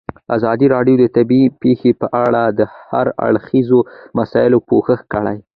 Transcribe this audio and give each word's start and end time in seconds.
ازادي 0.35 0.67
راډیو 0.75 0.95
د 0.99 1.05
طبیعي 1.15 1.47
پېښې 1.61 1.91
په 2.01 2.07
اړه 2.23 2.43
د 2.59 2.59
هر 2.89 3.07
اړخیزو 3.27 3.79
مسایلو 4.19 4.59
پوښښ 4.69 4.99
کړی. 5.13 5.37